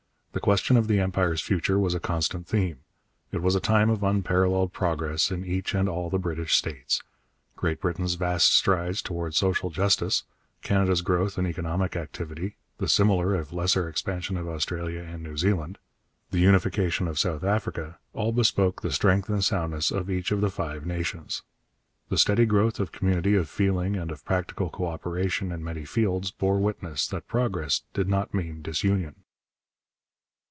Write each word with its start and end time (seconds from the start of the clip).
The 0.33 0.39
question 0.39 0.77
of 0.77 0.87
the 0.87 1.01
Empire's 1.01 1.41
future 1.41 1.77
was 1.77 1.93
a 1.93 1.99
constant 1.99 2.47
theme. 2.47 2.85
It 3.33 3.41
was 3.41 3.53
a 3.53 3.59
time 3.59 3.89
of 3.89 4.01
unparalleled 4.01 4.71
progress 4.71 5.29
in 5.29 5.43
each 5.45 5.75
and 5.75 5.89
all 5.89 6.09
the 6.09 6.17
British 6.19 6.55
states. 6.55 7.01
Great 7.57 7.81
Britain's 7.81 8.13
vast 8.13 8.53
strides 8.55 9.01
towards 9.01 9.35
social 9.35 9.69
justice, 9.69 10.23
Canada's 10.61 11.01
growth 11.01 11.37
and 11.37 11.45
economic 11.45 11.97
activity, 11.97 12.55
the 12.77 12.87
similar, 12.87 13.35
if 13.35 13.51
lesser, 13.51 13.89
expansion 13.89 14.37
of 14.37 14.47
Australia 14.47 15.01
and 15.01 15.21
New 15.21 15.35
Zealand, 15.35 15.79
the 16.29 16.39
unification 16.39 17.09
of 17.09 17.19
South 17.19 17.43
Africa, 17.43 17.99
all 18.13 18.31
bespoke 18.31 18.81
the 18.81 18.93
strength 18.93 19.27
and 19.27 19.43
soundness 19.43 19.91
of 19.91 20.09
each 20.09 20.31
of 20.31 20.39
the 20.39 20.49
Five 20.49 20.85
Nations. 20.85 21.41
The 22.07 22.17
steady 22.17 22.45
growth 22.45 22.79
of 22.79 22.93
community 22.93 23.35
of 23.35 23.49
feeling 23.49 23.97
and 23.97 24.09
of 24.09 24.23
practical 24.23 24.69
co 24.69 24.87
operation 24.87 25.51
in 25.51 25.61
many 25.61 25.83
fields 25.83 26.31
bore 26.31 26.61
witness 26.61 27.05
that 27.07 27.27
progress 27.27 27.81
did 27.93 28.07
not 28.07 28.33
mean 28.33 28.61
disunion. 28.61 29.15